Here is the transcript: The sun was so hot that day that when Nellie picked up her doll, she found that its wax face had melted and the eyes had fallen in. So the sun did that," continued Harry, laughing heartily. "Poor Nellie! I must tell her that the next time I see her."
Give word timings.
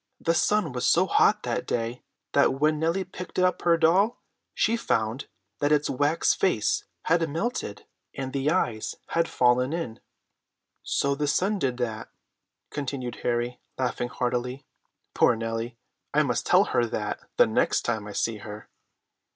The 0.19 0.33
sun 0.33 0.71
was 0.71 0.87
so 0.87 1.05
hot 1.05 1.43
that 1.43 1.67
day 1.67 2.01
that 2.33 2.55
when 2.59 2.79
Nellie 2.79 3.03
picked 3.03 3.37
up 3.37 3.61
her 3.61 3.77
doll, 3.77 4.19
she 4.55 4.75
found 4.75 5.27
that 5.59 5.71
its 5.71 5.91
wax 5.91 6.33
face 6.33 6.83
had 7.03 7.29
melted 7.29 7.85
and 8.15 8.33
the 8.33 8.49
eyes 8.49 8.95
had 9.09 9.29
fallen 9.29 9.73
in. 9.73 9.99
So 10.81 11.13
the 11.13 11.27
sun 11.27 11.59
did 11.59 11.77
that," 11.77 12.09
continued 12.71 13.17
Harry, 13.21 13.59
laughing 13.77 14.09
heartily. 14.09 14.65
"Poor 15.13 15.35
Nellie! 15.35 15.77
I 16.15 16.23
must 16.23 16.47
tell 16.47 16.63
her 16.73 16.83
that 16.87 17.19
the 17.37 17.45
next 17.45 17.83
time 17.83 18.07
I 18.07 18.13
see 18.13 18.37
her." 18.37 18.71